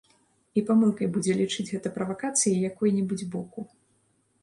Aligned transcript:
І 0.59 0.63
памылкай 0.69 1.11
будзе 1.17 1.35
лічыць 1.43 1.67
гэта 1.73 1.87
правакацыяй 1.99 2.59
якой-небудзь 2.71 3.31
боку. 3.37 3.71